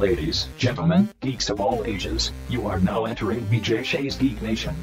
[0.00, 4.74] Ladies, gentlemen, geeks of all ages, you are now entering BJ Shea's Geek Nation.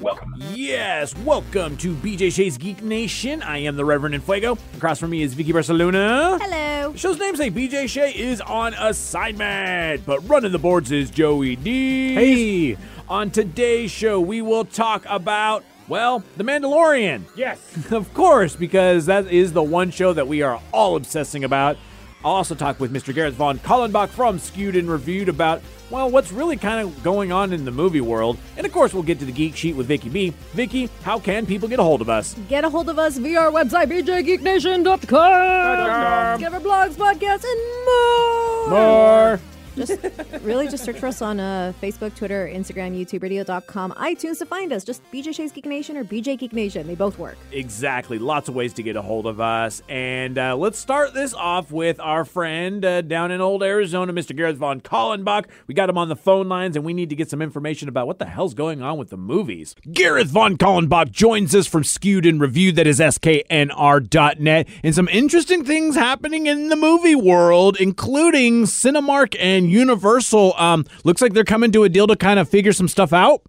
[0.00, 0.34] Welcome.
[0.56, 3.42] Yes, welcome to BJ Shea's Geek Nation.
[3.42, 4.58] I am the Reverend Infuego.
[4.76, 6.36] Across from me is Vicky Barcelona.
[6.42, 6.90] Hello.
[6.90, 12.14] The show's namesake BJ Shea is on assignment, but running the boards is Joey D.
[12.14, 12.76] Hey.
[13.08, 17.22] On today's show, we will talk about well, The Mandalorian.
[17.36, 17.60] Yes.
[17.92, 21.76] of course, because that is the one show that we are all obsessing about.
[22.24, 23.14] I'll also talk with Mr.
[23.14, 25.60] Gareth Von Kallenbach from Skewed and Reviewed about,
[25.90, 28.38] well, what's really kind of going on in the movie world.
[28.56, 30.30] And of course, we'll get to the Geek Sheet with Vicky B.
[30.52, 32.34] Vicky, how can people get a hold of us?
[32.48, 36.40] Get a hold of us via our website, bjgeeknation.com.
[36.40, 38.70] Get our blogs, podcasts, and more.
[38.70, 39.40] More.
[39.76, 40.00] Just
[40.42, 44.72] really just search for us on uh, Facebook, Twitter, Instagram, YouTube, radio.com, iTunes to find
[44.72, 44.84] us.
[44.84, 46.86] Just BJ Shea's Geek Nation or BJ Geek Nation.
[46.86, 47.36] They both work.
[47.52, 48.18] Exactly.
[48.18, 49.82] Lots of ways to get a hold of us.
[49.88, 54.34] And uh, let's start this off with our friend uh, down in old Arizona, Mr.
[54.34, 55.46] Gareth Von Kallenbach.
[55.66, 58.06] We got him on the phone lines, and we need to get some information about
[58.06, 59.74] what the hell's going on with the movies.
[59.92, 65.64] Gareth Von Kallenbach joins us from Skewed and Reviewed, that is sknr.net, and some interesting
[65.64, 70.54] things happening in the movie world, including Cinemark and Universal.
[70.56, 73.42] Um, looks like they're coming to a deal to kind of figure some stuff out.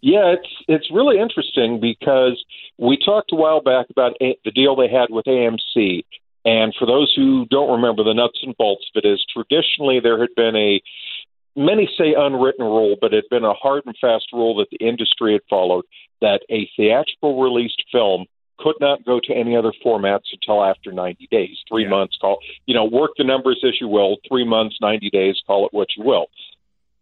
[0.00, 2.44] Yeah, it's it's really interesting because
[2.76, 6.04] we talked a while back about a, the deal they had with AMC,
[6.44, 10.20] and for those who don't remember, the nuts and bolts of it is traditionally there
[10.20, 10.82] had been a
[11.54, 14.84] many say unwritten rule, but it had been a hard and fast rule that the
[14.84, 15.84] industry had followed
[16.20, 18.26] that a theatrical released film
[18.62, 21.90] could not go to any other formats until after 90 days, three Yeah.
[21.90, 22.16] months.
[22.16, 25.72] Call you know work the numbers as you will, three months, 90 days, call it
[25.72, 26.26] what you will.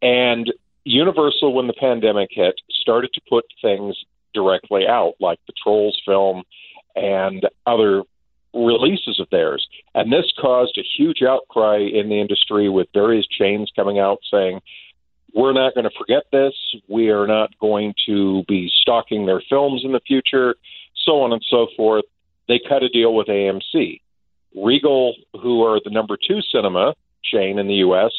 [0.03, 0.53] And
[0.85, 3.97] Universal, when the pandemic hit, started to put things
[4.33, 6.43] directly out, like the Trolls film
[6.97, 8.03] and other
[8.55, 9.67] releases of theirs.
[9.95, 14.61] And this caused a huge outcry in the industry with various chains coming out saying,
[15.35, 16.55] we're not going to forget this.
[16.89, 20.57] We are not going to be stocking their films in the future,
[21.05, 22.05] so on and so forth.
[22.49, 24.01] They cut a deal with AMC.
[24.57, 28.11] Regal, who are the number two cinema chain in the U.S.,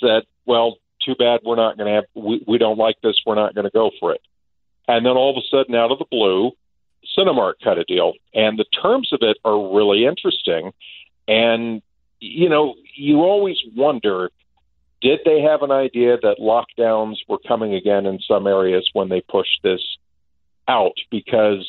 [0.00, 3.16] said, well, too bad we're not going to have, we, we don't like this.
[3.26, 4.20] We're not going to go for it.
[4.86, 6.52] And then all of a sudden, out of the blue,
[7.16, 8.12] Cinemark cut a deal.
[8.32, 10.72] And the terms of it are really interesting.
[11.26, 11.82] And,
[12.20, 14.30] you know, you always wonder
[15.00, 19.20] did they have an idea that lockdowns were coming again in some areas when they
[19.20, 19.82] pushed this
[20.66, 20.94] out?
[21.10, 21.68] Because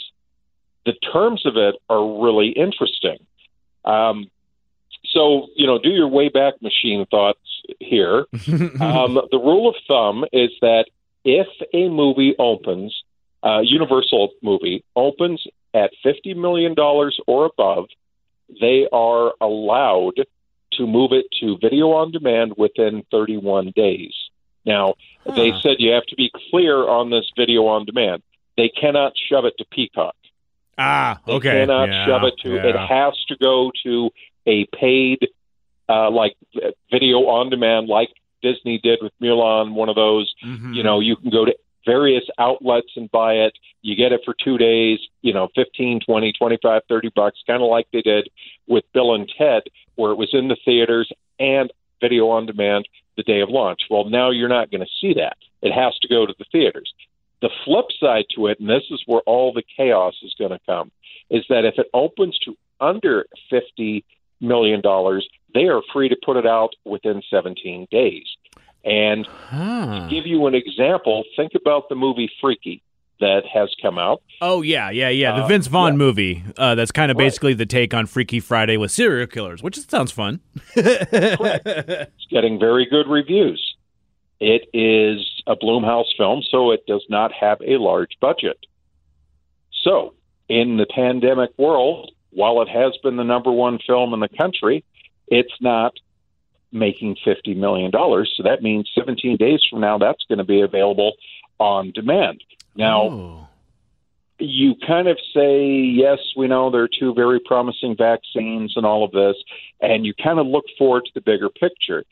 [0.85, 3.18] the terms of it are really interesting.
[3.84, 4.29] Um,
[5.13, 7.40] so, you know, do your way back machine thoughts
[7.79, 8.25] here.
[8.79, 10.85] um, the rule of thumb is that
[11.23, 13.03] if a movie opens,
[13.44, 16.75] uh, Universal movie opens at $50 million
[17.28, 17.85] or above,
[18.62, 20.16] they are allowed
[20.73, 24.13] to move it to video on demand within 31 days.
[24.66, 28.23] Now, they said you have to be clear on this video on demand.
[28.57, 30.16] They cannot shove it to Peacock.
[30.77, 31.49] Ah, They okay.
[31.61, 32.55] cannot Yeah, shove it to.
[32.67, 34.11] It has to go to
[34.45, 35.27] a paid,
[35.87, 36.35] uh, like
[36.91, 38.09] video on demand, like
[38.41, 39.73] Disney did with Mulan.
[39.73, 40.33] One of those.
[40.43, 40.75] Mhm.
[40.75, 41.55] You know, you can go to
[41.85, 43.57] various outlets and buy it.
[43.81, 44.99] You get it for two days.
[45.21, 48.29] You know, fifteen, twenty, twenty-five, thirty bucks, kind of like they did
[48.67, 49.63] with Bill and Ted,
[49.95, 51.71] where it was in the theaters and
[52.01, 53.83] video on demand the day of launch.
[53.89, 55.37] Well, now you're not going to see that.
[55.61, 56.93] It has to go to the theaters.
[57.41, 60.59] The flip side to it, and this is where all the chaos is going to
[60.66, 60.91] come,
[61.29, 64.03] is that if it opens to under $50
[64.41, 64.81] million,
[65.53, 68.23] they are free to put it out within 17 days.
[68.84, 70.07] And Huh.
[70.07, 72.81] to give you an example, think about the movie Freaky
[73.19, 74.22] that has come out.
[74.41, 75.38] Oh yeah, yeah, yeah.
[75.38, 75.97] The Uh, Vince Vaughn yeah.
[75.97, 76.44] movie.
[76.57, 77.25] Uh, that's kind of Right.
[77.25, 80.41] basically the take on Freaky Friday with serial killers, which sounds fun.
[80.75, 83.74] It's getting very good reviews.
[84.40, 88.57] It is a Blumhouse film, so it does not have a large budget.
[89.84, 90.13] So,
[90.50, 94.84] in the pandemic world, while it has been the number one film in the country,
[95.28, 95.94] it's not
[96.72, 97.91] making $50 million.
[97.91, 101.14] So that means 17 days from now, that's going to be available
[101.58, 102.43] on demand.
[102.76, 103.47] Now, Oh.
[104.40, 109.05] you kind of say, yes, we know there are two very promising vaccines and all
[109.05, 109.38] of this,
[109.79, 112.03] and you kind of look forward to the bigger picture.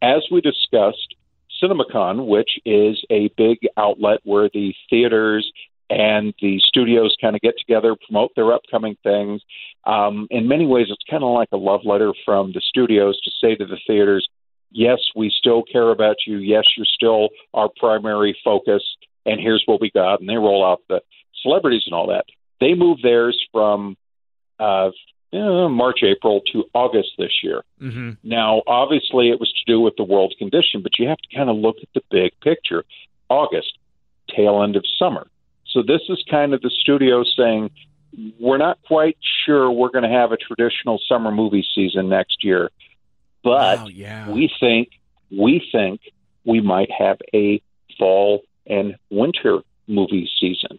[0.00, 1.14] As we discussed,
[1.62, 5.50] CinemaCon, which is a big outlet where the theaters
[5.90, 9.40] and the studios kind of get together, promote their upcoming things.
[9.84, 13.30] Um, in many ways, it's kind of like a love letter from the studios to
[13.40, 14.28] say to the theaters,
[14.70, 16.38] yes, we still care about you.
[16.38, 18.82] Yes, you're still our primary focus,
[19.24, 20.20] and here's what we got.
[20.20, 21.00] And they roll out the
[21.42, 22.26] celebrities and all that.
[22.60, 23.96] They move theirs from
[24.58, 24.90] uh,
[25.32, 27.62] March, April to August this year.
[27.80, 28.12] Mm-hmm.
[28.22, 31.50] Now, obviously, it was to do with the world condition, but you have to kind
[31.50, 32.84] of look at the big picture.
[33.28, 33.78] August,
[34.34, 35.26] tail end of summer.
[35.66, 37.70] So this is kind of the studio saying,
[38.40, 42.70] we're not quite sure we're going to have a traditional summer movie season next year,
[43.44, 44.30] but Wow, yeah.
[44.30, 44.88] we think
[45.30, 46.00] we think
[46.44, 47.60] we might have a
[47.98, 50.78] fall and winter movie season.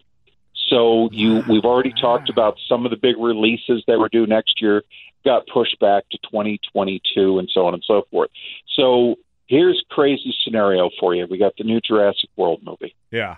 [0.69, 4.61] So you we've already talked about some of the big releases that were due next
[4.61, 4.83] year
[5.25, 8.29] got pushed back to 2022 and so on and so forth.
[8.75, 9.15] So
[9.47, 11.27] here's crazy scenario for you.
[11.29, 12.95] We got the new Jurassic World movie.
[13.11, 13.35] yeah.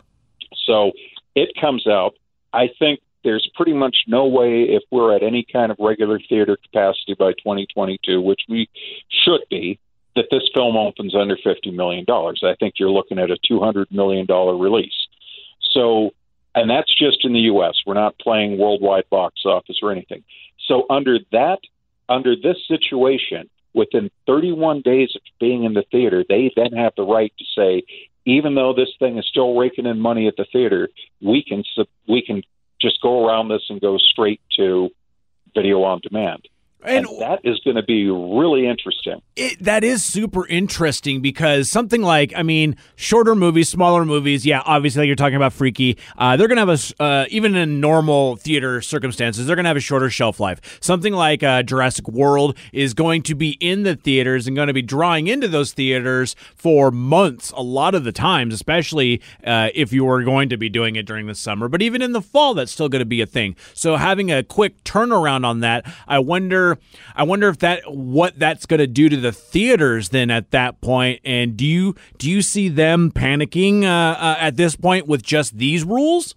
[0.66, 0.92] So
[1.34, 2.14] it comes out.
[2.54, 6.58] I think there's pretty much no way if we're at any kind of regular theater
[6.58, 8.68] capacity by 2022, which we
[9.10, 9.80] should be,
[10.16, 12.42] that this film opens under 50 million dollars.
[12.44, 15.08] I think you're looking at a 200 million dollar release.
[15.72, 16.12] So,
[16.56, 17.76] and that's just in the U.S.
[17.86, 20.24] We're not playing worldwide box office or anything.
[20.68, 21.60] So under that,
[22.10, 27.04] under this situation, within 31 days of being in the theater, they then have the
[27.04, 27.84] right to say,
[28.26, 30.90] even though this thing is still raking in money at the theater,
[31.22, 31.64] we can
[32.08, 32.44] we can
[32.80, 34.90] just go around this and go straight to
[35.56, 36.48] video on demand.
[36.84, 39.22] And And that is going to be really interesting.
[39.36, 44.62] it, that is super interesting because something like, I mean, shorter movies, smaller movies, yeah,
[44.66, 47.80] obviously, like you're talking about Freaky, uh, they're going to have a, uh, even in
[47.80, 50.80] normal theater circumstances, they're going to have a shorter shelf life.
[50.82, 54.74] Something like uh, Jurassic World is going to be in the theaters and going to
[54.74, 59.94] be drawing into those theaters for months, a lot of the times, especially uh, if
[59.94, 61.68] you were going to be doing it during the summer.
[61.68, 63.56] But even in the fall, that's still going to be a thing.
[63.74, 66.71] So having a quick turnaround on that, I wonder,
[67.16, 70.82] I wonder if that what that's going to do to the theaters then at that
[70.82, 71.22] point.
[71.24, 75.58] And do you do you see them panicking uh, uh, at this point with just
[75.58, 76.36] these rules?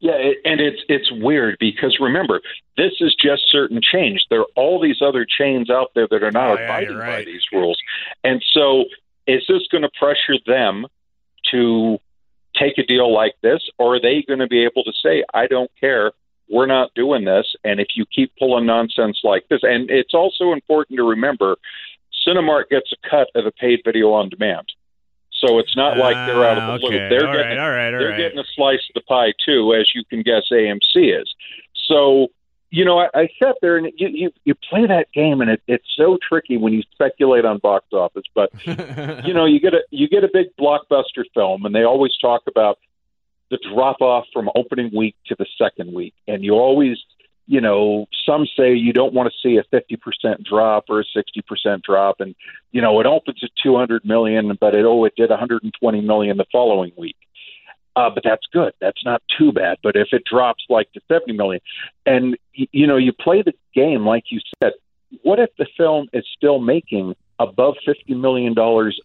[0.00, 2.42] Yeah, and it's it's weird because remember,
[2.76, 4.26] this is just certain chains.
[4.28, 7.06] There are all these other chains out there that are not Oh, yeah, abiding you're
[7.06, 7.78] by these rules,
[8.22, 8.84] and so
[9.26, 10.86] is this going to pressure them
[11.52, 11.98] to
[12.54, 15.46] take a deal like this, or are they going to be able to say, "I
[15.46, 16.12] don't care,
[16.48, 20.52] we're not doing this," and if you keep pulling nonsense like this, and it's also
[20.52, 21.56] important to remember,
[22.26, 24.66] Cinemark gets a cut of the paid video on demand.
[25.32, 26.88] So it's not like they're out of the Ah, blue.
[26.88, 27.08] okay.
[27.10, 28.16] They're all getting right, all right, all they're right.
[28.16, 31.34] getting a slice of the pie too, as you can guess AMC is.
[31.88, 32.28] So,
[32.70, 35.60] you know, I, I sat there and you, you you play that game, and it,
[35.66, 38.22] it's so tricky when you speculate on box office.
[38.34, 38.50] But
[39.26, 42.42] you know, you get a you get a big blockbuster film, and they always talk
[42.46, 42.78] about
[43.50, 46.98] the drop off from opening week to the second week, and you always
[47.46, 51.82] you know, some say you don't want to see a 50% drop or a 60%
[51.82, 52.20] drop.
[52.20, 52.34] And,
[52.72, 56.46] you know, it opens at 200 million, but it, oh, it did 120 million the
[56.50, 57.16] following week.
[57.96, 58.72] Uh, but that's good.
[58.80, 59.78] That's not too bad.
[59.82, 61.60] But if it drops like to 70 million,
[62.06, 64.72] and, you know, you play the game, like you said,
[65.22, 68.54] what if the film is still making above $50 million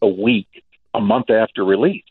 [0.02, 0.64] a week
[0.94, 2.04] a month after release?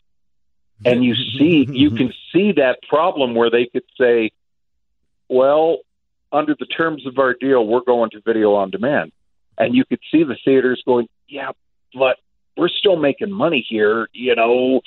[0.85, 4.31] And you see, you can see that problem where they could say,
[5.29, 5.79] well,
[6.31, 9.11] under the terms of our deal, we're going to video on demand.
[9.57, 11.51] And you could see the theaters going, yeah,
[11.93, 12.17] but
[12.59, 14.81] we're still making money here, you know.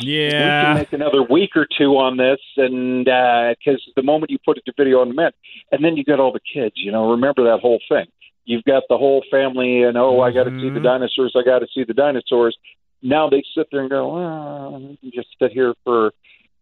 [0.00, 4.30] Yeah, we can make another week or two on this, and uh, because the moment
[4.30, 5.34] you put it to video on demand,
[5.70, 7.10] and then you got all the kids, you know.
[7.10, 8.06] Remember that whole thing.
[8.44, 10.60] You've got the whole family, and oh, I got to mm-hmm.
[10.60, 11.36] see the dinosaurs.
[11.38, 12.56] I got to see the dinosaurs.
[13.02, 16.12] Now they sit there and go, well, we can just sit here for.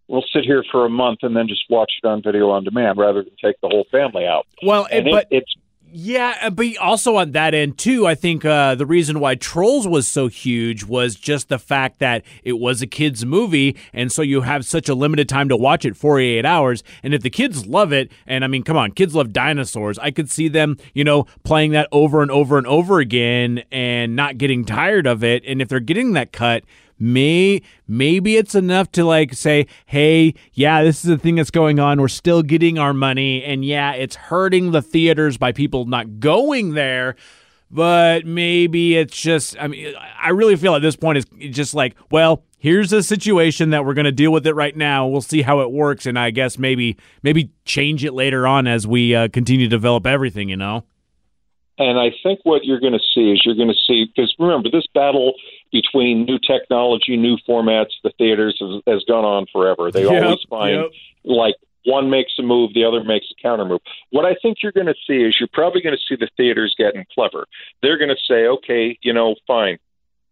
[0.09, 2.97] We'll sit here for a month and then just watch it on video on demand
[2.97, 4.47] rather than take the whole family out.
[4.63, 5.57] Well, it, but it, it's
[5.89, 9.87] Yeah, uh, but also on that end too, I think uh, the reason why Trolls
[9.87, 14.21] was so huge was just the fact that it was a kids movie, and so
[14.23, 16.83] you have such a limited time to watch it, forty eight hours.
[17.05, 19.99] And if the kids love it, and I mean, come on, kids love dinosaurs.
[20.01, 24.17] I could see them, you know, playing that over and over and over again and
[24.17, 25.45] not getting tired of it.
[25.47, 26.65] And if they're getting that cut.
[26.99, 31.79] May maybe it's enough to like say, hey, yeah, this is the thing that's going
[31.79, 32.01] on.
[32.01, 36.75] We're still getting our money, and yeah, it's hurting the theaters by people not going
[36.75, 37.17] there.
[37.69, 41.97] But maybe it's just, I mean, I really feel at this point it's just like,
[42.13, 45.07] well, here's a situation that we're going to deal with it right now.
[45.09, 48.87] We'll see how it works, and I guess maybe maybe change it later on as
[48.87, 50.49] we uh, continue to develop everything.
[50.49, 50.85] You know?
[51.79, 54.71] And I think what you're going to see is you're going to see because remember
[54.71, 55.35] this battle
[55.73, 59.91] between new technology, new formats, the theaters has, has gone on forever.
[59.91, 60.91] They Yep, always find yep.
[61.25, 61.55] like
[61.85, 63.81] one makes a move, the other makes a counter move.
[64.11, 66.75] What I think you're going to see is you're probably going to see the theaters
[66.77, 67.47] getting clever.
[67.83, 69.79] They're going to say, okay, you know, fine,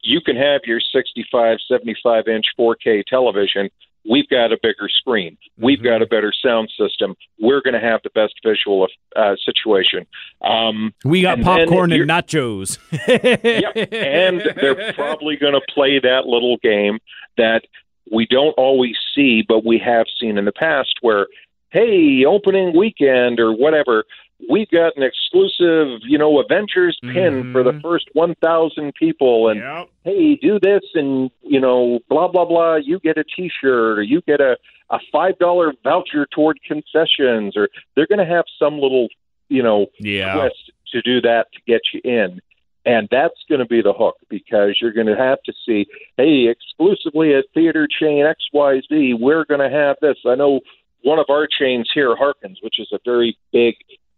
[0.03, 3.71] you can have your 65, 75 inch 4K television,
[4.09, 8.01] we've got a bigger screen, we've got a better sound system, we're going to have
[8.05, 10.07] the best visual uh, situation.
[10.43, 12.79] Um, We got and popcorn and nachos.
[13.09, 13.93] yep.
[13.93, 16.99] And they're probably going to play that little game
[17.37, 17.63] that
[18.11, 21.27] we don't always see, but we have seen in the past where,
[21.71, 24.05] hey, opening weekend or whatever,
[24.51, 27.83] we've got an exclusive, you know, Avengers pin for the Mhm.
[27.83, 29.49] first 1,000 people.
[29.49, 29.89] And Yep.
[30.05, 32.77] hey, do this and, you know, blah, blah, blah.
[32.77, 34.57] You get a t shirt or you get a,
[34.91, 39.09] a $5 voucher toward concessions or they're going to have some little,
[39.49, 40.35] you know, Yeah.
[40.35, 42.41] twist to do that to get you in.
[42.87, 45.87] And that's going to be the hook because you're going to have to see,
[46.19, 50.19] hey, exclusively at theater chain XYZ, we're going to have this.
[50.27, 50.61] I know
[51.03, 53.75] one of our chains here, Harkins, which is a very big,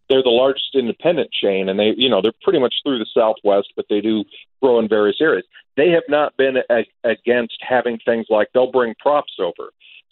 [0.09, 3.69] they're the largest independent chain, and they, you know, they're pretty much through the Southwest,
[3.77, 4.25] but they do
[4.63, 5.45] grow in various areas.
[5.77, 9.71] They have not been a- against having things like they'll bring props over.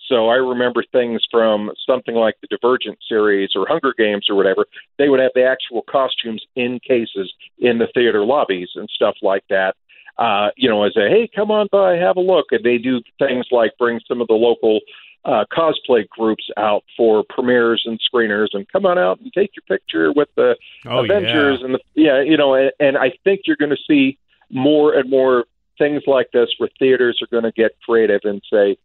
[0.08, 4.66] So I remember things from something like the Divergent series or Hunger Games or whatever.
[4.98, 9.44] They would have the actual costumes in cases in the theater lobbies and stuff like
[9.48, 9.76] that.
[10.18, 12.46] Uh, you know, as a hey, come on by, have a look.
[12.50, 14.80] And they do things like bring some of the local
[15.24, 19.62] uh, cosplay groups out for premieres and screeners, and come on out and take your
[19.78, 23.56] picture with the Oh, Avengers and the yeah, you know, and, and I think you're
[23.56, 24.18] going to see
[24.50, 25.44] more and more
[25.78, 28.76] things like this where theaters are going to get creative and say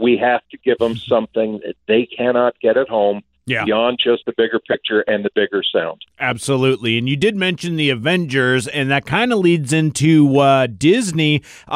[0.00, 3.64] we have to give them something that they cannot get at home Yeah.
[3.64, 6.02] beyond just the bigger picture and the bigger sound.
[6.20, 6.98] Absolutely.
[6.98, 11.42] And you did mention the Avengers, and that kind of leads into uh, Disney.
[11.66, 11.72] Uh,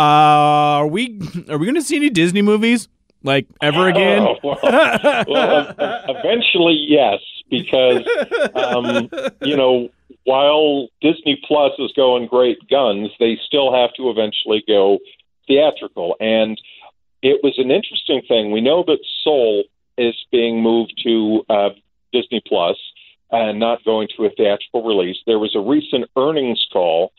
[0.85, 2.89] are we are we going to see any Disney movies
[3.23, 4.23] like ever again?
[4.23, 5.75] Oh, well, well,
[6.09, 8.07] eventually, yes, because
[8.55, 9.11] um,
[9.43, 9.91] you know
[10.25, 14.99] while Disney Plus is going great guns, they still have to eventually go
[15.47, 16.17] theatrical.
[16.21, 16.61] And
[17.23, 18.51] it was an interesting thing.
[18.51, 19.65] We know that Soul
[19.99, 21.71] is being moved to uh,
[22.13, 22.77] Disney Plus
[23.31, 25.17] and not going to a theatrical release.
[25.27, 27.13] There was a recent earnings call,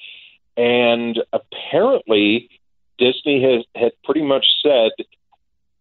[0.58, 2.50] and apparently
[2.98, 4.92] Disney has had pretty much said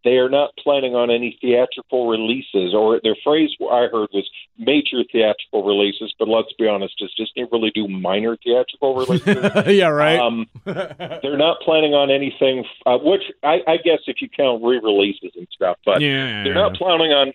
[0.04, 4.28] they are not planning on any theatrical releases, or their phrase I heard was
[4.58, 6.14] major theatrical releases.
[6.18, 9.66] But let's be honest, does Disney really do minor theatrical releases?
[9.66, 10.18] yeah, right.
[10.18, 15.32] Um, they're not planning on anything, uh, which I, I guess if you count re-releases
[15.36, 16.44] and stuff, but yeah.
[16.44, 17.32] they're not planning on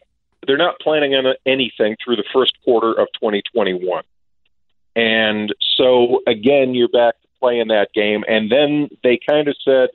[0.48, 4.04] they're not planning on anything through the first quarter of 2021.
[4.96, 8.24] And so again, you're back to playing that game.
[8.28, 9.90] And then they kind of said,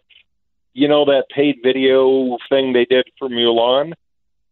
[0.73, 3.93] you know, that paid video thing they did for Mulan.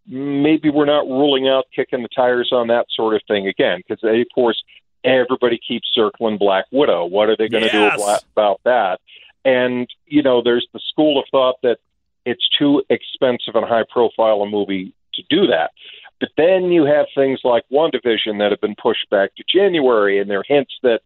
[0.07, 4.03] Maybe we're not ruling out kicking the tires on that sort of thing again, because
[4.03, 4.63] of course
[5.05, 7.05] everybody keeps circling Black Widow.
[7.07, 7.97] What are they going to Yes.
[7.97, 9.01] do about- that?
[9.45, 11.79] And you know, there's the school of thought that
[12.25, 15.71] it's too expensive and high profile a movie to do that.
[16.21, 20.29] But then you have things like WandaVision that have been pushed back to January, and
[20.29, 21.03] there are hints that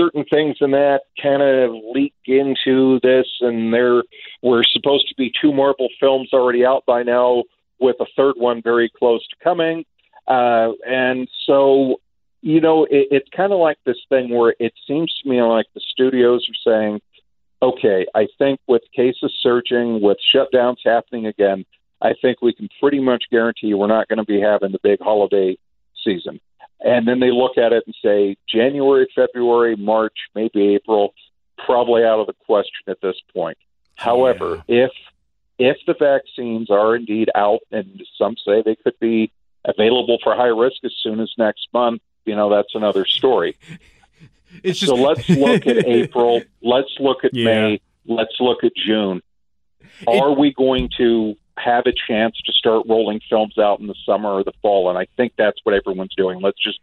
[0.00, 4.02] certain things in that kind of leak into this, and there
[4.42, 7.44] were supposed to be two Marvel films already out by now,
[7.78, 9.84] with a third one very close to coming.
[10.26, 11.96] Uh, and so,
[12.42, 15.66] you know, it, it's kind of like this thing where it seems to me like
[15.74, 17.00] the studios are saying,
[17.62, 21.64] okay, I think with cases surging, with shutdowns happening again,
[22.02, 25.00] I think we can pretty much guarantee we're not going to be having the big
[25.00, 25.56] holiday
[26.04, 26.40] season.
[26.82, 31.14] And then they look at it and say January, February, March, maybe April,
[31.64, 33.58] probably out of the question at this point.
[33.96, 34.90] However, if
[35.58, 39.30] if the vaccines are indeed out, and some say they could be
[39.64, 43.56] available for high risk as soon as next month, you know that's another story.
[44.64, 46.42] it's just So let's look at April.
[46.62, 47.44] Let's look at Yeah.
[47.44, 47.80] May.
[48.06, 49.20] Let's look at June.
[50.06, 54.30] Are we going to have a chance to start rolling films out in the summer
[54.30, 54.88] or the fall?
[54.88, 56.40] And I think that's what everyone's doing.
[56.40, 56.80] Let's just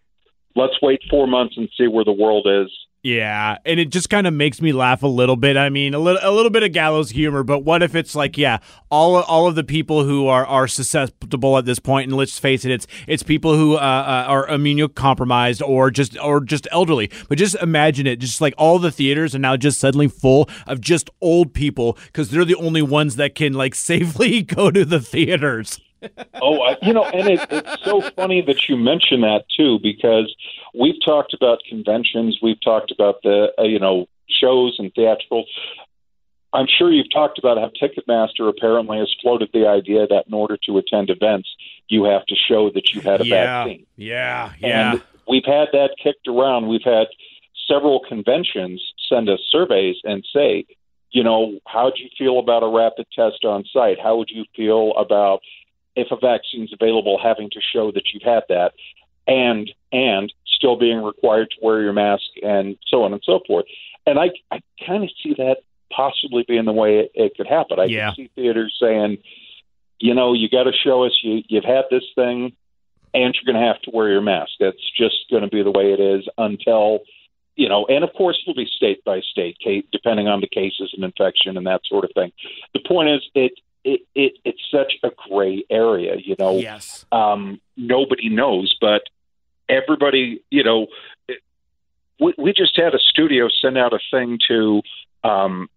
[0.56, 2.72] let's wait four months and see where the world is.
[3.04, 5.56] Yeah, and it just kind of makes me laugh a little bit.
[5.56, 8.38] I mean, a little a little bit of gallows humor, but what if it's like,
[8.38, 8.58] yeah,
[8.90, 12.66] all all of the people who are are susceptible at this point, and let's face
[12.66, 17.10] it, it's it's people who uh, uh, are immunocompromised or just or just elderly.
[17.30, 20.82] But just imagine it, just like all the theaters are now just suddenly full of
[20.82, 25.00] just old people because they're the only ones that can like safely go to the
[25.00, 25.80] theaters.
[26.42, 30.34] Oh, I, you know, and it, it's so funny that you mention that too, because
[30.78, 35.46] we've talked about conventions, we've talked about the uh, you know shows and theatricals.
[36.54, 40.58] I'm sure you've talked about how Ticketmaster apparently has floated the idea that in order
[40.66, 41.50] to attend events,
[41.88, 43.86] you have to show that you had a yeah, vaccine.
[43.96, 44.92] yeah, yeah.
[44.92, 46.68] And we've had that kicked around.
[46.68, 47.08] We've had
[47.68, 50.66] several conventions send us surveys and say,
[51.12, 54.00] you know, how would you feel about a rapid test on site?
[54.02, 55.42] How would you feel about
[55.98, 58.74] if a vaccine's available, having to show that you've had that,
[59.28, 63.66] and and still being required to wear your mask and so on and so forth.
[64.06, 65.58] And I I kind of see that
[65.92, 67.80] possibly being the way it, it could happen.
[67.80, 68.08] I Yeah.
[68.08, 69.18] can see theaters saying,
[70.00, 72.54] you know, you got to show us you you've had this thing,
[73.14, 74.52] and you're going to have to wear your mask.
[74.60, 77.00] That's just going to be the way it is until.
[77.60, 79.58] You know, and of course it'll be state by state,
[79.92, 82.32] depending on the cases and infection and that sort of thing.
[82.76, 83.54] The point is, it
[83.88, 86.16] it, it it's such a gray area.
[86.18, 87.06] You know, Yes.
[87.12, 89.04] um, nobody knows, but
[89.70, 90.88] everybody, you know,
[92.20, 94.82] we, we just had a studio send out a thing to
[95.24, 95.70] um,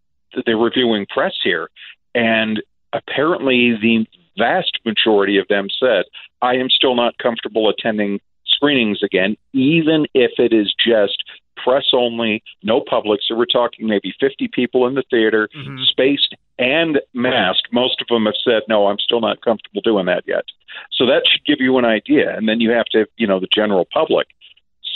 [0.47, 1.69] the, reviewing press here,
[2.15, 2.63] and
[2.93, 4.07] apparently the
[4.39, 6.05] vast majority of them said,
[6.43, 11.23] I am still not comfortable attending screenings again, even if it is just
[11.63, 13.21] press only, no public.
[13.27, 15.85] So we're talking maybe 50 people in the theater, Mhm.
[15.85, 17.69] spaced and masked.
[17.73, 20.45] Most of them have said, no, I'm still not comfortable doing that yet.
[20.93, 22.37] So that should give you an idea.
[22.37, 24.29] And then you have to, you know, the general public.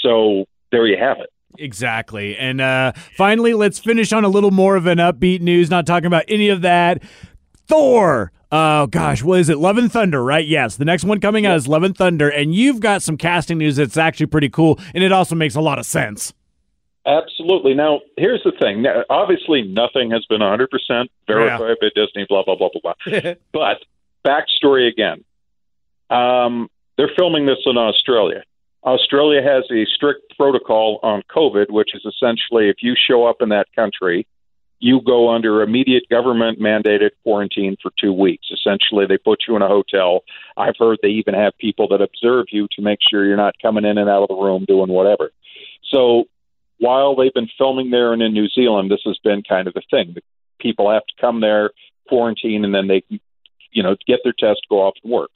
[0.03, 1.31] So there you have it.
[1.59, 2.37] Exactly.
[2.37, 6.07] And uh, finally, let's finish on a little more of an upbeat news, not talking
[6.07, 7.03] about any of that.
[7.67, 8.31] Thor.
[8.53, 9.23] Oh, gosh.
[9.23, 9.59] What is it?
[9.59, 10.47] Love and Thunder, right?
[10.47, 10.77] Yes.
[10.77, 12.29] The next one coming out is Love and Thunder.
[12.29, 14.79] And you've got some casting news that's actually pretty cool.
[14.95, 16.35] And it also makes a lot of sense.
[17.07, 17.75] Absolutely.
[17.75, 18.83] Now, here's the thing.
[18.83, 20.69] Now, obviously, nothing has been 100%
[21.27, 23.35] verified by Disney, blah, blah, blah, blah, blah.
[23.53, 23.85] but
[24.27, 25.25] backstory again.
[26.09, 28.43] Um, they're filming this in Australia.
[28.85, 33.51] Australia has a strict protocol on COVID, which is essentially if you show up in
[33.51, 34.27] that country,
[34.79, 38.49] you go under immediate government mandated quarantine for two weeks.
[38.53, 40.21] Essentially, they put you in a hotel.
[40.57, 43.85] I've heard they even have people that observe you to make sure you're not coming
[43.85, 45.31] in and out of the room doing whatever.
[45.91, 46.25] So
[46.85, 49.81] while they've been filming there and in New Zealand, this has been kind of the
[49.91, 50.13] thing.
[50.15, 50.21] The
[50.61, 51.71] people have to come there,
[52.11, 53.03] quarantine, and then they,
[53.73, 55.31] you know, get their test, go off and work.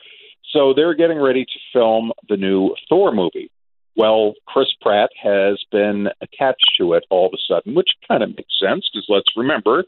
[0.53, 3.51] So they're getting ready to film the new Thor movie.
[3.97, 8.29] Well, Chris Pratt has been attached to it all of a sudden, which kind of
[8.29, 9.85] makes sense because let's remember,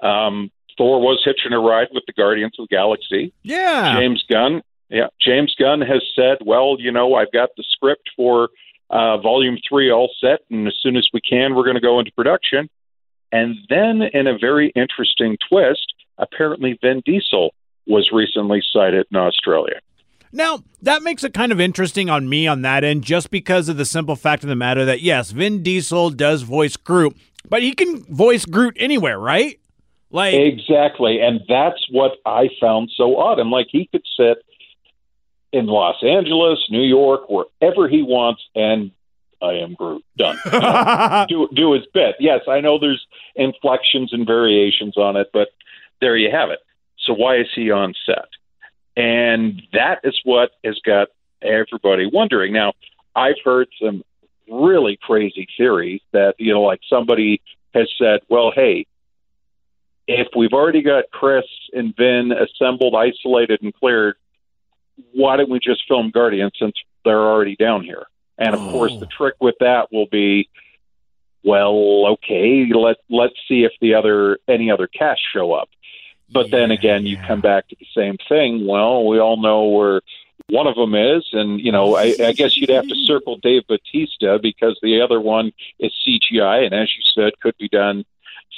[0.00, 3.32] um, Thor was hitching a ride with the Guardians of the Galaxy.
[3.44, 3.94] Yeah.
[3.94, 8.48] James Gunn, yeah, James Gunn has said, well, you know, I've got the script for
[8.90, 11.98] uh, Volume Three all set, and as soon as we can, we're going to go
[11.98, 12.68] into production.
[13.32, 17.52] And then, in a very interesting twist, apparently Vin Diesel
[17.86, 19.80] was recently sighted in Australia.
[20.32, 23.76] Now, that makes it kind of interesting on me on that end, just because of
[23.76, 27.16] the simple fact of the matter that, yes, Vin Diesel does voice Groot,
[27.48, 29.58] but he can voice Groot anywhere, right?
[30.10, 33.38] Like, Exactly, and that's what I found so odd.
[33.38, 34.38] I'm like, he could sit
[35.56, 38.90] in Los Angeles, New York, wherever he wants, and
[39.40, 40.04] I am Groot.
[40.16, 40.38] Done.
[40.52, 42.16] You know, do do his bit.
[42.20, 45.48] Yes, I know there's inflections and variations on it, but
[46.00, 46.58] there you have it.
[47.04, 48.28] So why is he on set?
[48.96, 51.08] And that is what has got
[51.42, 52.52] everybody wondering.
[52.52, 52.74] Now,
[53.14, 54.02] I've heard some
[54.50, 57.40] really crazy theories that you know, like somebody
[57.74, 58.86] has said, "Well, hey,
[60.06, 64.16] if we've already got Chris and Vin assembled, isolated, and cleared,
[65.12, 68.06] why don't we just film Guardians since they're already down here?"
[68.38, 69.00] And of course, Oh.
[69.00, 70.48] the trick with that will be,
[71.44, 75.68] well, okay, let let's see if the other any other cast show up.
[76.30, 77.26] But then again, you Yeah.
[77.28, 78.66] come back to the same thing.
[78.66, 80.00] Well, we all know where
[80.48, 83.62] one of them is, and you know, I, I guess you'd have to circle Dave
[83.68, 88.04] Bautista because the other one is CGI, and as you said, could be done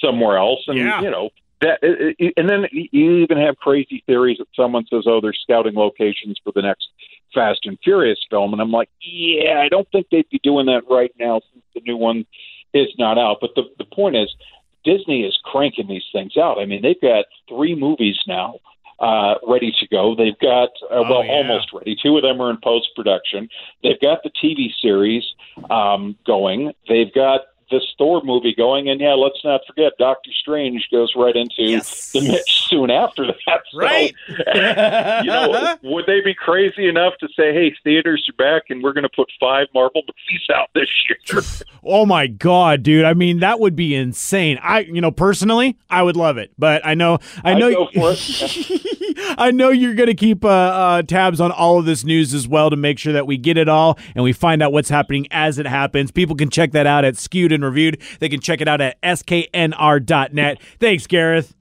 [0.01, 0.65] somewhere else.
[0.67, 1.03] And Yeah.
[1.03, 1.29] you know
[1.61, 5.33] that, it- it- and then you even have crazy theories that someone says, "Oh, they're
[5.33, 6.89] scouting locations for the next
[7.35, 10.89] Fast and Furious film," and I'm like, "Yeah, I don't think they'd be doing that
[10.89, 12.27] right now since the new one
[12.75, 14.35] is not out." But the the point is,
[14.85, 16.59] Disney is cranking these things out.
[16.59, 18.57] I mean, they've got three movies now
[19.01, 20.15] uh, ready to go.
[20.15, 21.33] They've got uh, well, yeah.
[21.33, 21.97] almost ready.
[22.01, 23.49] Two of them are in post production.
[23.83, 25.25] They've got the TV series
[25.71, 26.73] um, going.
[26.89, 31.35] They've got this Thor movie going, and yeah, let's not forget Doctor Strange goes right
[31.37, 32.13] into Yes.
[32.13, 33.61] the mix soon after that.
[33.71, 34.15] So, Right.
[34.29, 38.93] you know, would they be crazy enough to say, "Hey, theaters are back, and we're
[38.93, 41.43] going to put five Marvel movies out this year"?
[41.85, 43.05] oh my God, dude.
[43.05, 44.59] I mean, that would be insane.
[44.63, 48.13] I, you know, personally, I would love it, but I know, I know, go for
[48.15, 48.85] it.
[49.39, 52.47] I know you're going to keep uh, uh, tabs on all of this news as
[52.47, 55.27] well to make sure that we get it all and we find out what's happening
[55.31, 56.11] as it happens.
[56.11, 58.01] People can check that out at Skewed and Reviewed.
[58.21, 60.59] They can check it out at sknr.net.
[60.81, 61.55] Thanks, Gareth.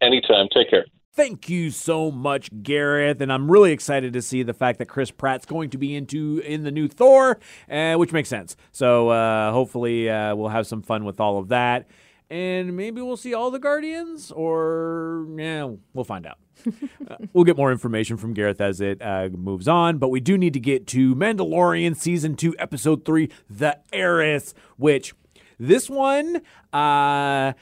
[0.00, 0.48] Anytime.
[0.52, 0.84] Take care.
[1.14, 5.10] Thank you so much, Gareth, and I'm really excited to see the fact that Chris
[5.10, 7.38] Pratt's going to be into in the new Thor,
[7.70, 8.56] uh, which makes sense.
[8.72, 11.86] So uh, hopefully uh, we'll have some fun with all of that.
[12.30, 16.38] and maybe we'll see all the Guardians, or yeah, we'll find out.
[17.10, 20.38] Uh, we'll get more information from Gareth as it uh, moves on, but we do
[20.38, 25.12] need to get to Mandalorian season two, episode three, The Heiress, which
[25.58, 26.36] this one,
[26.72, 27.54] uh, I,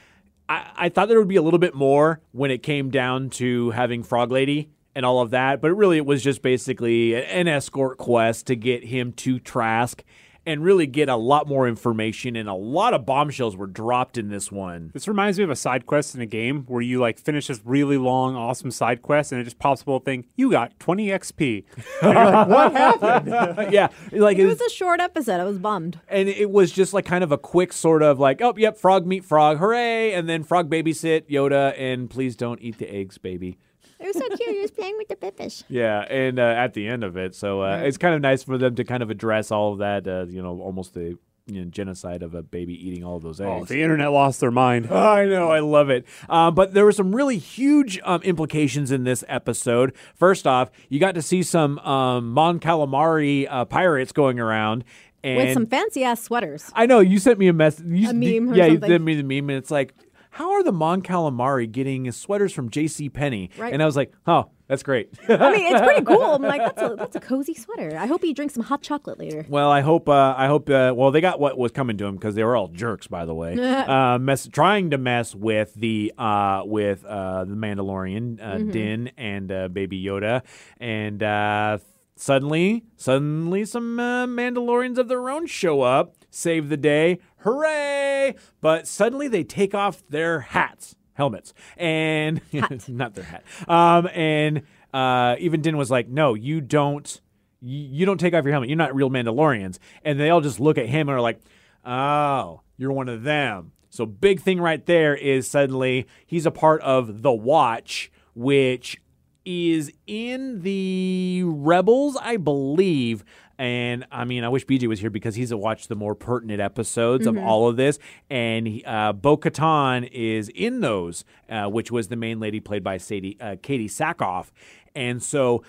[0.49, 4.03] I thought there would be a little bit more when it came down to having
[4.03, 8.47] Frog Lady and all of that, but really it was just basically an escort quest
[8.47, 10.03] to get him to Trask
[10.45, 14.29] and really get a lot more information and a lot of bombshells were dropped in
[14.29, 14.89] this one.
[14.93, 17.61] This reminds me of a side quest in a game where you like finish this
[17.63, 20.25] really long, awesome side quest, and it just pops up a little thing.
[20.35, 21.63] You got 20 XP.
[22.01, 23.27] Like, what happened?
[23.73, 25.39] yeah, like It it was a short episode.
[25.39, 25.99] I was bummed.
[26.09, 29.05] and it was just like kind of a quick sort of like, oh, yep, frog
[29.05, 33.57] meet frog, hooray, and then frog babysit Yoda, and please don't eat the eggs, baby.
[34.01, 34.49] It was so cute.
[34.55, 35.63] He was playing with the pippish.
[35.69, 38.57] Yeah, and uh, at the end of it, so uh, it's kind of nice for
[38.57, 41.69] them to kind of address all of that, uh, you know, almost the you know,
[41.69, 43.69] genocide of a baby eating all of those Oh, eggs.
[43.69, 44.87] the internet lost their mind.
[44.91, 46.05] I know, I love it.
[46.29, 49.93] Uh, but there were some really huge um, implications in this episode.
[50.15, 54.83] First off, you got to see some um, Mon Calamari uh, pirates going around.
[55.23, 56.69] And With some fancy ass sweaters.
[56.73, 57.85] I know you sent me a message.
[57.87, 58.81] You, A meme or yeah, something.
[58.83, 59.93] you sent me the meme, and it's like,
[60.31, 63.09] how are the Mon Calamari getting sweaters from J.C.
[63.09, 63.49] Penney?
[63.57, 63.73] Right.
[63.73, 65.09] And I was like, oh, that's great.
[65.27, 66.23] I mean, it's pretty cool.
[66.23, 67.97] I'm like, that's a that's a cozy sweater.
[67.97, 69.45] I hope you drink some hot chocolate later.
[69.49, 70.07] Well, I hope.
[70.07, 70.69] Uh, I hope.
[70.69, 73.25] Uh, well, they got what was coming to them because they were all jerks, by
[73.25, 73.59] the way.
[73.59, 79.51] uh, mess, trying to mess with the uh, with uh, the Mandalorian, uh, Din and
[79.51, 80.43] uh, Baby Yoda,
[80.79, 81.77] and uh,
[82.15, 88.35] suddenly, suddenly, some uh, Mandalorians of their own show up, save the day, hooray!
[88.61, 92.41] But suddenly, they take off their hats, helmets, and
[92.87, 93.43] not their hat.
[93.67, 97.21] Um, and uh, even Din was like, "No, you don't."
[97.61, 98.69] you you don't take off your helmet.
[98.69, 99.77] You're not real Mandalorians.
[100.03, 101.39] And they all just look at him and are like,
[101.85, 103.71] oh, you're one of them.
[103.89, 109.01] So, big thing right there is suddenly he's a part of the Watch, which
[109.43, 113.23] is in the Rebels, I believe.
[113.61, 117.27] And I mean, I wish BJ was here because he's watched the more pertinent episodes
[117.27, 117.99] of all of this.
[118.27, 122.83] And he- uh, Bo Katan is in those, uh, which was the main lady played
[122.83, 124.47] by Sadie, uh, Katee Sackhoff.
[124.95, 125.63] And so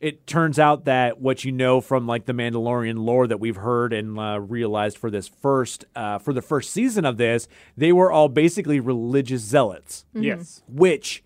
[0.00, 3.92] it turns out that what you know from like the Mandalorian lore that we've heard
[3.92, 8.10] and uh, realized for this first uh, for the first season of this, they were
[8.10, 10.62] all basically religious zealots, Yes.
[10.66, 11.22] which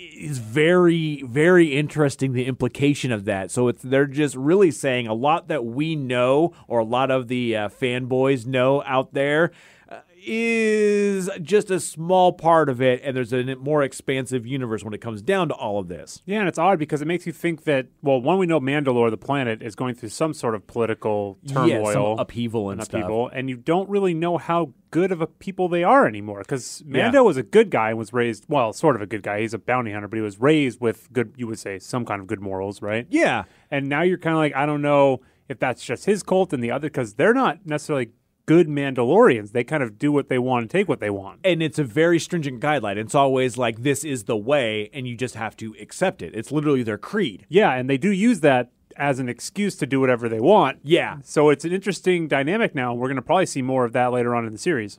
[0.00, 3.50] is very very interesting the implication of that.
[3.50, 7.28] So it's they're just really saying a lot that we know or a lot of
[7.28, 9.50] the uh, fanboys know out there
[10.26, 15.00] is just a small part of it and there's a more expansive universe when it
[15.00, 17.64] comes down to all of this Yeah, and it's odd because it makes you think
[17.64, 21.38] that, well, one, we know Mandalore, the planet, is going through some sort of political
[21.48, 22.14] turmoil.
[22.16, 25.26] yeah, upheaval and, and stuff upheaval, and you don't really know how good of a
[25.26, 26.40] people they are anymore.
[26.40, 27.04] Because Yeah.
[27.04, 29.40] Mando was a good guy and was raised, well, sort of a good guy.
[29.40, 32.20] He's a bounty hunter, but he was raised with good, you would say, some kind
[32.20, 33.06] of good morals, right?
[33.10, 36.52] yeah And now you're kind of like, I don't know if that's just his cult
[36.52, 38.10] and the other, because they're not necessarily
[38.50, 39.52] good Mandalorians.
[39.52, 41.38] They kind of do what they want and take what they want.
[41.44, 45.14] and it's a very stringent guideline it's always like this is the way and you
[45.16, 48.70] just have to accept it it's literally their creed Yeah, and they do use that
[48.96, 50.78] as an excuse to do whatever they want.
[50.82, 54.10] yeah So it's an interesting dynamic now, we're going to probably see more of that
[54.12, 54.98] later on in the series.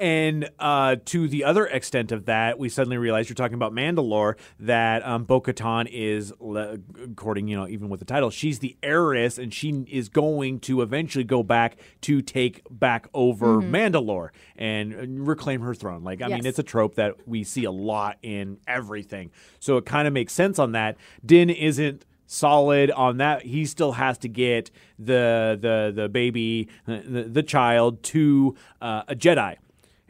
[0.00, 4.36] And uh, to the other extent of that, we suddenly realize you're talking about Mandalore
[4.58, 9.36] that um, Bo Katan is, according, you know, even with the title, she's the heiress
[9.36, 15.60] and she is going to eventually go back to take back over Mandalore and reclaim
[15.60, 16.02] her throne.
[16.02, 19.30] Like, I mean, it's a trope that we see a lot in everything.
[19.58, 20.96] So it kind of makes sense on that.
[21.24, 27.26] Din isn't solid on that he still has to get the the the baby the,
[27.28, 29.56] the child to uh, a jedi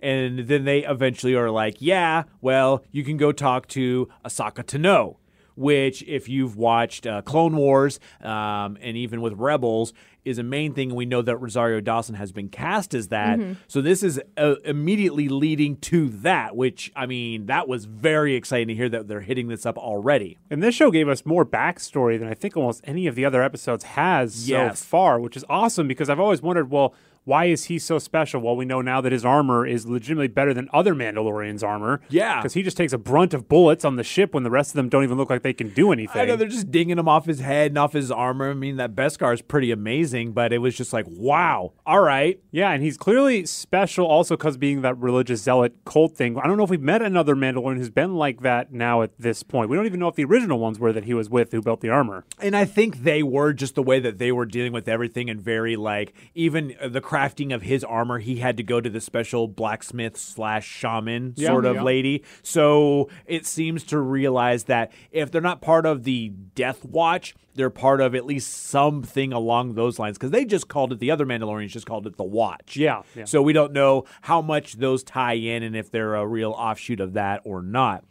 [0.03, 5.17] and then they eventually are like, yeah, well, you can go talk to Ahsoka Tano,
[5.57, 9.93] which, if you've watched uh, Clone Wars um, and even with Rebels,
[10.25, 10.95] is a main thing.
[10.95, 13.41] We know that Rosario Dawson has been cast as that.
[13.69, 18.69] So this is uh, immediately leading to that, which, I mean, that was very exciting
[18.69, 20.37] to hear that they're hitting this up already.
[20.51, 23.43] And this show gave us more backstory than I think almost any of the other
[23.43, 24.79] episodes has Yes.
[24.79, 28.41] so far, which is awesome because I've always wondered, well, why is he so special?
[28.41, 32.01] Well, we know now that his armor is legitimately better than other Mandalorians' armor.
[32.09, 32.41] Yeah.
[32.41, 34.77] Because he just takes a brunt of bullets on the ship when the rest of
[34.77, 36.21] them don't even look like they can do anything.
[36.21, 38.51] I know they're just dinging him off his head and off his armor.
[38.51, 42.41] I mean, that Beskar is pretty amazing, but it was just like, wow, all right.
[42.51, 46.39] Yeah, and he's clearly special also because being that religious zealot cult thing.
[46.39, 49.43] I don't know if we've met another Mandalorian who's been like that now at this
[49.43, 49.71] point.
[49.71, 51.81] We don't even know if the original ones were that he was with who built
[51.81, 52.25] the armor.
[52.39, 55.41] And I think they were just the way that they were dealing with everything and
[55.41, 59.49] very like even the crafting of his armor, he had to go to the special
[59.49, 61.83] blacksmith slash shaman Yeah, sort of yeah.
[61.83, 62.23] lady.
[62.45, 67.69] So it seems to realize that if they're not part of the Death Watch, they're
[67.69, 71.27] part of at least something along those lines because they just called it the other
[71.27, 72.77] Mandalorians just called it the Watch.
[72.77, 73.25] Yeah, yeah.
[73.25, 77.01] So we don't know how much those tie in and if they're a real offshoot
[77.01, 78.05] of that or not.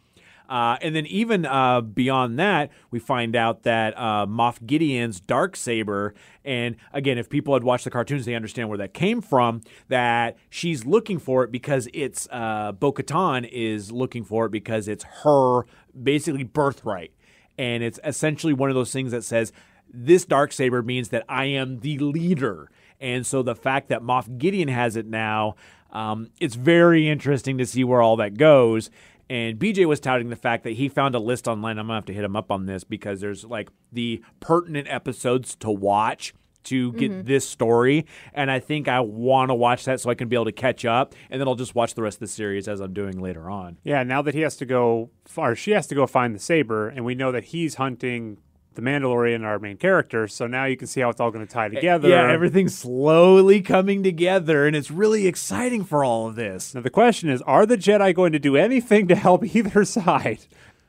[0.49, 5.55] Uh, and then even uh, beyond that, we find out that uh, Moff Gideon's dark
[5.55, 9.62] saber, and again, if people had watched the cartoons, they understand where that came from.
[9.89, 15.05] That she's looking for it because it's uh, Bo-Katan is looking for it because it's
[15.23, 15.65] her
[16.01, 17.13] basically birthright,
[17.59, 19.53] and it's essentially one of those things that says
[19.93, 22.71] this dark saber means that I am the leader.
[22.99, 25.55] And so the fact that Moff Gideon has it now,
[25.91, 28.89] um, it's very interesting to see where all that goes.
[29.30, 31.78] And BJ was touting the fact that he found a list online.
[31.78, 35.56] I'm gonna have to hit him up on this because there's like the pertinent episodes
[35.58, 36.34] to watch
[36.65, 37.28] to get mm-hmm.
[37.28, 38.06] this story.
[38.34, 40.86] And I think I want to watch that so I can be able to catch
[40.86, 41.15] up.
[41.30, 43.78] And then I'll just watch the rest of the series as I'm doing later on.
[43.84, 46.89] Yeah, now that he has to go, or she has to go find the saber,
[46.89, 48.38] and we know that he's hunting
[48.80, 50.28] the Mandalorian, our main character.
[50.28, 52.10] So now you can see how it's all going to tie together.
[52.10, 56.74] Yeah, everything's slowly coming together, and it's really exciting for all of this.
[56.74, 60.39] Now the question is, are the Jedi going to do anything to help either side?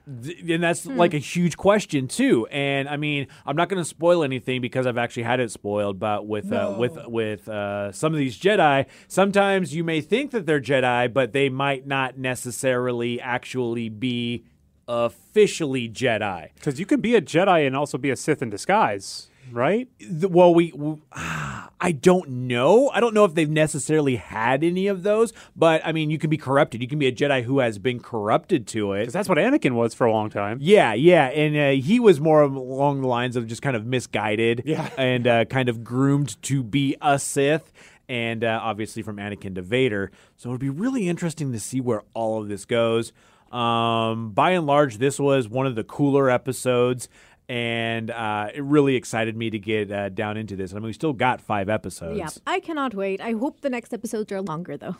[0.07, 2.47] And that's like a huge question too.
[2.51, 6.01] And I mean, I'm not going to spoil anything because I've actually had it spoiled.
[6.01, 10.47] But with uh, with with uh, some of these Jedi, sometimes you may think that
[10.47, 14.45] they're Jedi, but they might not necessarily actually be
[14.91, 16.49] officially Jedi.
[16.55, 19.89] Because you could be a Jedi and also be a Sith in disguise, right?
[20.11, 22.91] Well, we—I don't know.
[22.91, 26.29] I don't know if they've necessarily had any of those, but I mean, you can
[26.29, 26.83] be corrupted.
[26.83, 29.01] You can be a Jedi who has been corrupted to it.
[29.03, 30.59] Because that's what Anakin was for a long time.
[30.61, 34.63] Yeah, yeah, and uh, he was more along the lines of just kind of misguided,
[34.67, 34.91] Yeah.
[34.99, 37.73] and uh, kind of groomed to be a Sith,
[38.09, 40.11] and uh, obviously from Anakin to Vader.
[40.37, 43.13] So it'd be really interesting to see where all of this goes.
[43.51, 47.09] Um, by and large, this was one of the cooler episodes,
[47.49, 50.73] and uh, it really excited me to get uh, down into this.
[50.73, 52.19] I mean, we still got five episodes.
[52.19, 53.21] Yeah, I cannot wait.
[53.21, 54.97] I hope the next episodes are longer though.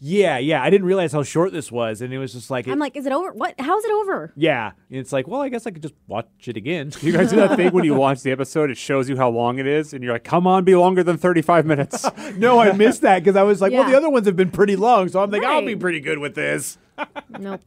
[0.00, 0.62] yeah, yeah.
[0.62, 2.94] I didn't realize how short this was, and it was just like, it- I'm like,
[2.96, 3.32] is it over?
[3.32, 3.54] What?
[3.58, 4.32] How's it over?
[4.36, 4.72] yeah.
[4.90, 6.92] It's like, well, I guess I could just watch it again.
[7.02, 9.58] You guys do that thing when you watch the episode, it shows you how long
[9.58, 12.04] it is, and you're like, come on, be longer than 35 minutes.
[12.36, 14.76] No, I missed that because I was like, well, the other ones have been pretty
[14.76, 16.76] long, so I'm like, I'll be pretty good with this.
[17.38, 17.62] Nope.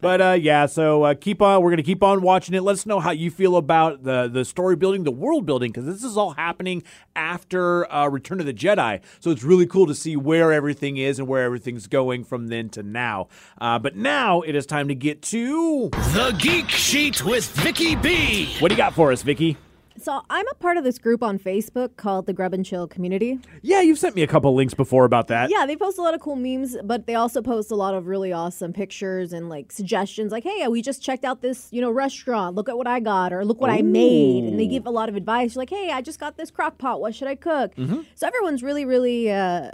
[0.00, 1.62] But uh, yeah, so uh, keep on.
[1.62, 2.62] We're gonna keep on watching it.
[2.62, 5.86] Let us know how you feel about the the story building, the world building, because
[5.86, 6.82] this is all happening
[7.14, 9.00] after uh, Return of the Jedi.
[9.20, 12.68] So it's really cool to see where everything is and where everything's going from then
[12.70, 13.28] to now.
[13.60, 18.56] Uh, but now it is time to get to The Geek Sheet with Vicky B.
[18.58, 19.56] what do you got for us, Vicky?
[19.98, 23.38] So I'm a part of this group on Facebook called the Grub and Chill Community.
[23.62, 25.50] Yeah, you've sent me a couple links before about that.
[25.50, 28.06] Yeah, they post a lot of cool memes, but they also post a lot of
[28.06, 31.90] really awesome pictures and like suggestions like, hey, we just checked out this, you know,
[31.90, 32.54] restaurant.
[32.56, 34.44] Look at what I got or look what I made.
[34.44, 37.00] And they give a lot of advice like, hey, I just got this crock pot.
[37.00, 37.72] What should I cook?
[38.14, 39.70] So everyone's really, really uh,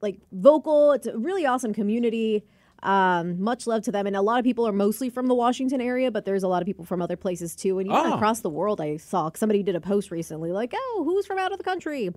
[0.00, 0.92] like vocal.
[0.92, 2.44] It's a really awesome community.
[2.82, 4.06] Um, much love to them.
[4.06, 6.62] And a lot of people are mostly from the Washington area, but there's a lot
[6.62, 7.78] of people from other places too.
[7.78, 8.14] And even Oh.
[8.14, 11.52] across the world, I saw somebody did a post recently like, oh, who's from out
[11.52, 12.10] of the country?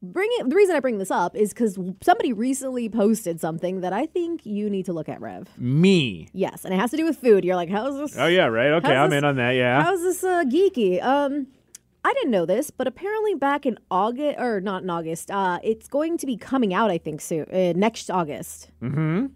[0.00, 3.92] bring it the reason i bring this up is because somebody recently posted something that
[3.92, 6.28] i think you need to look at rev Me.
[6.32, 8.70] yes and it has to do with food you're like how's this Oh yeah, right.
[8.74, 9.56] Okay, I'm this- in on that.
[9.56, 9.82] Yeah.
[9.82, 11.48] how's this uh, geeky um
[12.04, 15.88] i didn't know this but apparently back in august or not in august uh it's
[15.88, 19.26] going to be coming out i think soon uh, next august mm-hmm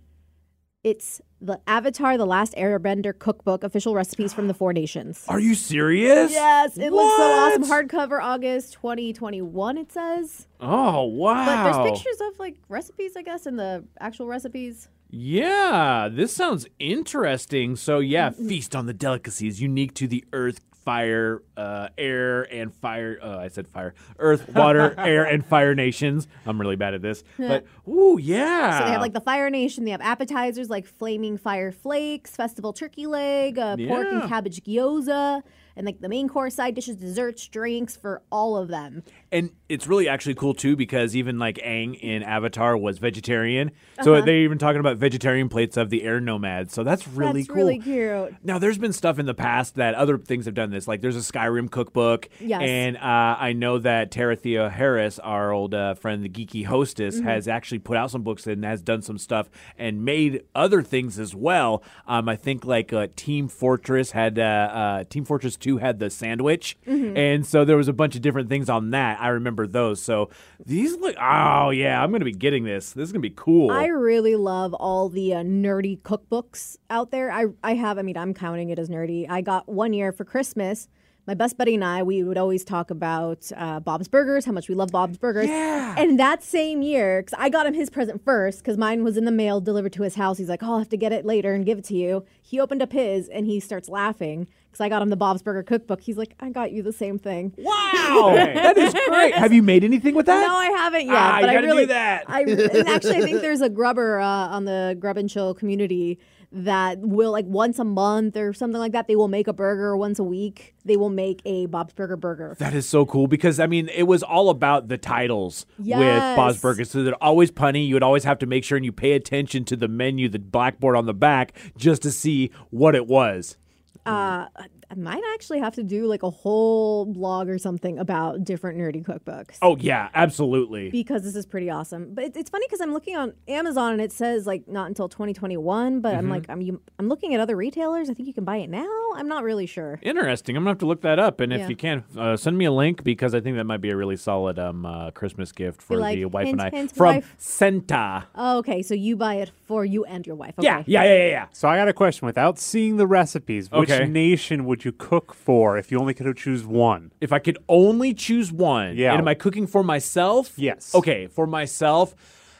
[0.85, 5.55] it's the avatar the last airbender cookbook official recipes from the four nations Are you
[5.55, 6.31] serious?
[6.31, 7.65] Yes, it looks so awesome.
[7.65, 10.47] Hardcover August 2021, it says.
[10.61, 11.45] Oh wow.
[11.45, 14.89] But there's pictures of like recipes, I guess, and the actual recipes.
[15.15, 17.77] Yeah, this sounds interesting.
[17.77, 23.19] So yeah, feast on the delicacies unique to the earth, fire, uh, air, and fire.
[23.23, 23.95] Oh, I said fire.
[24.19, 26.29] Earth, water, air, and fire nations.
[26.47, 28.79] I'm really bad at this, but ooh, yeah.
[28.79, 29.85] So they have like the Fire Nation.
[29.85, 35.43] They have appetizers like flaming fire flakes, festival turkey leg, uh, pork and cabbage gyoza,
[35.77, 39.03] and like the main course, side dishes, desserts, drinks for all of them.
[39.33, 43.71] And it's really actually cool too because even like Aang in Avatar was vegetarian.
[44.03, 44.27] So Uh-huh.
[44.27, 46.75] they're even talking about vegetarian plates of the air nomads.
[46.75, 47.57] So that's really That's cool.
[47.57, 48.35] really cute.
[48.45, 50.87] Now, there's been stuff in the past that other things have done this.
[50.87, 52.29] Like there's a Skyrim cookbook.
[52.41, 52.61] Yes.
[52.63, 53.01] And uh,
[53.41, 57.27] I know that Tarathea Harris, our old uh, friend, the geeky hostess, Mm-hmm.
[57.27, 61.19] has actually put out some books and has done some stuff and made other things
[61.19, 61.83] as well.
[62.07, 66.11] Um, I think like uh, Team Fortress had uh, uh, Team Fortress Two had the
[66.11, 67.17] sandwich, Mm-hmm.
[67.17, 69.19] and so there was a bunch of different things on that.
[69.23, 70.03] I remember those.
[70.03, 70.31] So
[70.67, 71.17] these look.
[71.21, 72.93] Oh yeah, I'm gonna be getting this.
[72.93, 73.71] This is gonna be cool.
[73.71, 77.31] I really love all the uh, nerdy cookbooks out there.
[77.31, 77.99] I I have.
[77.99, 79.27] I mean, I'm counting it as nerdy.
[79.31, 80.89] I got one year for Christmas.
[81.25, 84.69] My best buddy and I, we would always talk about uh, Bob's Burgers, how much
[84.69, 85.47] we love Bob's Burgers.
[85.47, 85.95] Yeah.
[85.97, 89.25] And that same year, because I got him his present first, because mine was in
[89.25, 90.39] the mail delivered to his house.
[90.39, 92.59] He's like, "Oh, I'll have to get it later and give it to you." He
[92.59, 96.01] opened up his and he starts laughing because I got him the Bob's Burger cookbook.
[96.01, 99.35] He's like, "I got you the same thing." wow, that is great.
[99.35, 100.47] Have you made anything with that?
[100.49, 101.15] No, I haven't yet.
[101.15, 102.25] Ah, but you I gotta do really that.
[102.27, 106.19] I and actually I think there's a grubber uh, on the Grub and Chill community
[106.55, 109.09] that will like once a month or something like that.
[109.09, 110.75] They will make a burger once a week.
[110.85, 112.57] They will make a Bob's Burger burger.
[112.59, 116.37] That is so cool because I mean it was all about the titles with Yes.
[116.37, 116.91] Bob's Burgers.
[116.91, 117.87] So they're always punny.
[117.87, 120.39] You would always have to make sure and you pay attention to the menu, the
[120.39, 123.57] blackboard on the back, just to see what it was.
[124.05, 124.47] Uh,
[124.93, 129.03] I might actually have to do like a whole blog or something about different nerdy
[129.03, 129.57] cookbooks.
[129.63, 130.91] Oh yeah, absolutely.
[130.91, 132.13] because this is pretty awesome.
[132.13, 135.09] But it, it's funny because I'm looking on Amazon and it says like not until
[135.09, 136.01] 2021.
[136.01, 136.19] But Mm-hmm.
[136.19, 138.11] I'm like I'm you, I'm looking at other retailers.
[138.11, 138.87] I think you can buy it now.
[139.15, 139.99] I'm not really sure.
[140.03, 140.57] Interesting.
[140.57, 142.73] I'm gonna have to look that up, and if you can, uh, send me a
[142.73, 145.97] link because I think that might be a really solid um, uh, Christmas gift for
[145.97, 147.35] like, the wife hint, and I hint, from wife.
[147.39, 148.27] Senta.
[148.35, 150.55] Oh, okay, so you buy it for you and your wife.
[150.59, 150.67] Okay.
[150.67, 151.47] Yeah, yeah, yeah, yeah, yeah.
[151.53, 152.27] So I got a question.
[152.27, 154.07] Without seeing the recipes, which Okay.
[154.07, 157.13] nation would you cook for if you only could choose one?
[157.21, 159.13] If I could only choose one, Yeah.
[159.13, 160.53] and am I cooking for myself?
[160.57, 160.95] Yes.
[160.95, 162.15] Okay, for myself.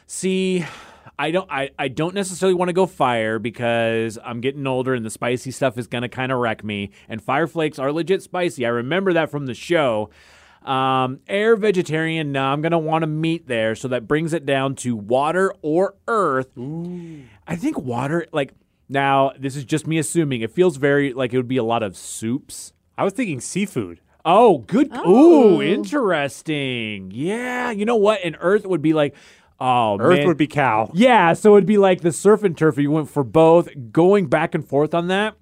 [0.07, 0.65] See,
[1.17, 1.49] I don't.
[1.51, 5.51] I, I don't necessarily want to go fire because I'm getting older and the spicy
[5.51, 6.91] stuff is gonna kind of wreck me.
[7.07, 8.65] And fire flakes are legit spicy.
[8.65, 10.09] I remember that from the show.
[10.63, 12.31] Um, air vegetarian.
[12.31, 15.95] No, I'm gonna want a meat there, so that brings it down to water or
[16.07, 16.47] earth.
[16.57, 18.25] I think water.
[18.31, 18.53] Like
[18.93, 20.41] now, this is just me assuming.
[20.41, 22.71] It feels very like it would be a lot of soups.
[22.97, 23.99] I was thinking seafood.
[24.23, 24.89] Oh, good.
[24.93, 25.55] Oh.
[25.57, 27.11] Ooh, interesting.
[27.13, 28.21] Yeah, you know what?
[28.23, 29.15] And Earth would be like,
[29.59, 30.27] oh, Earth man.
[30.27, 30.89] would be cow.
[30.93, 32.77] Yeah, so it'd be like the surf and turf.
[32.77, 35.35] You went for both, going back and forth on that.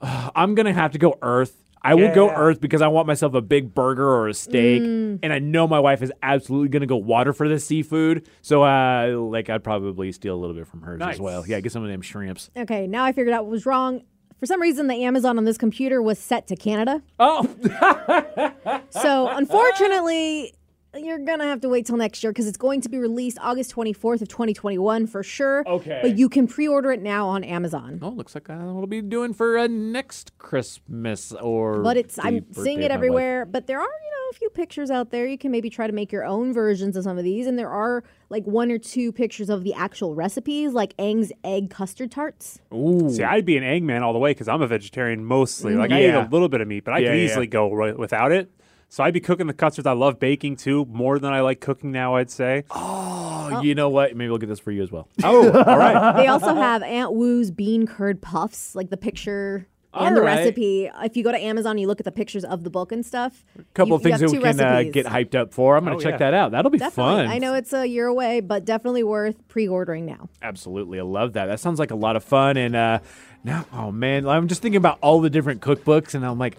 [0.02, 1.61] I'm gonna have to go Earth.
[1.84, 5.32] I will go Earth because I want myself a big burger or a steak, and
[5.32, 8.28] I know my wife is absolutely gonna go water for the seafood.
[8.40, 11.14] So, uh, like, I'd probably steal a little bit from hers Nice.
[11.14, 11.44] as well.
[11.46, 12.50] Yeah, get some of them shrimps.
[12.56, 14.02] Okay, now I figured out what was wrong.
[14.38, 17.00] For some reason, the Amazon on this computer was set to Canada.
[17.20, 17.46] Oh,
[18.90, 20.54] So unfortunately,
[20.96, 23.74] you're gonna have to wait till next year because it's going to be released August
[23.74, 25.62] 24th of 2021 for sure.
[25.66, 26.00] Okay.
[26.02, 27.98] But you can pre-order it now on Amazon.
[28.02, 31.82] Oh, looks like uh, we'll be doing for uh, next Christmas or.
[31.82, 32.90] But it's I'm seeing it my wife.
[32.96, 33.44] everywhere.
[33.46, 35.26] But there are you know a few pictures out there.
[35.26, 37.70] You can maybe try to make your own versions of some of these, and there
[37.70, 42.60] are like one or two pictures of the actual recipes, like Aang's egg custard tarts.
[42.72, 45.74] Ooh, See, I'd be an egg man all the way because I'm a vegetarian mostly.
[45.74, 47.70] Like I eat a little bit of meat, but I Yeah, could yeah, easily go
[47.72, 48.50] ri- without it.
[48.92, 49.86] So I'd be cooking the custards.
[49.86, 52.16] I love baking too, more than I like cooking now.
[52.16, 52.64] I'd say.
[52.70, 54.14] oh, you know what?
[54.14, 55.08] Maybe we'll get this for you as well.
[55.24, 56.14] Oh, all right.
[56.16, 59.66] They also have Aunt Wu's bean curd puffs, like the picture.
[59.94, 60.40] All and the right.
[60.40, 60.90] recipe.
[61.02, 63.46] If you go to Amazon, you look at the pictures of the book and stuff.
[63.58, 64.92] A couple you, of things you that have we two can uh, recipes.
[64.92, 65.76] get hyped up for.
[65.78, 66.30] I'm going Oh, to check yeah.
[66.30, 66.50] that out.
[66.52, 67.24] That'll be Definitely.
[67.24, 67.26] fun.
[67.28, 70.28] I know it's a year away, but definitely worth pre-ordering now.
[70.42, 70.98] Absolutely.
[70.98, 71.46] I love that.
[71.46, 72.58] That sounds like a lot of fun.
[72.58, 72.98] And uh,
[73.42, 76.58] now, oh man, I'm just thinking about all the different cookbooks, and I'm like,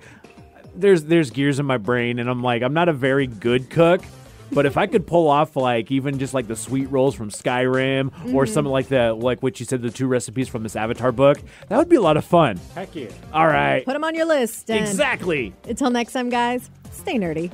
[0.76, 4.02] there's there's gears in my brain, and I'm like, I'm not a very good cook.
[4.52, 8.08] But if I could pull off like even just like the sweet rolls from Skyrim
[8.36, 8.54] or Mm-hmm.
[8.54, 11.78] something like the like what you said the two recipes from this Avatar book, that
[11.78, 12.60] would be a lot of fun.
[12.76, 13.08] Heck yeah.
[13.34, 13.84] All right.
[13.84, 14.70] Put them on your list.
[14.70, 15.54] And Exactly.
[15.68, 17.52] Until next time, guys, stay nerdy.